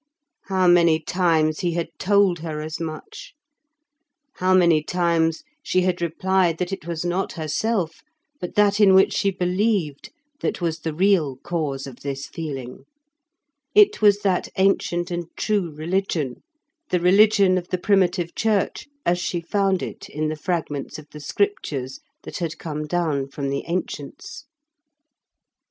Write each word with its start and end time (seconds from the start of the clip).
How 0.45 0.65
many 0.67 0.99
times 0.99 1.59
he 1.59 1.73
had 1.73 1.89
told 1.99 2.39
her 2.39 2.59
as 2.59 2.79
much! 2.79 3.35
How 4.37 4.51
many 4.55 4.81
times 4.81 5.43
she 5.61 5.81
had 5.81 6.01
replied 6.01 6.57
that 6.57 6.73
it 6.73 6.87
was 6.87 7.05
not 7.05 7.33
herself, 7.33 8.01
but 8.39 8.55
that 8.55 8.79
in 8.79 8.95
which 8.95 9.13
she 9.13 9.29
believed, 9.29 10.11
that 10.39 10.59
was 10.59 10.79
the 10.79 10.95
real 10.95 11.35
cause 11.43 11.85
of 11.85 11.97
this 11.97 12.25
feeling! 12.25 12.85
It 13.75 14.01
was 14.01 14.21
that 14.21 14.49
ancient 14.57 15.11
and 15.11 15.25
true 15.37 15.69
religion; 15.69 16.41
the 16.89 16.99
religion 16.99 17.59
of 17.59 17.67
the 17.67 17.77
primitive 17.77 18.33
church, 18.33 18.87
as 19.05 19.19
she 19.19 19.39
found 19.39 19.83
it 19.83 20.09
in 20.09 20.29
the 20.29 20.35
fragments 20.35 20.97
of 20.97 21.11
the 21.11 21.19
Scriptures 21.19 21.99
that 22.23 22.39
had 22.39 22.57
come 22.57 22.87
down 22.87 23.27
from 23.27 23.49
the 23.49 23.65
ancients. 23.67 24.45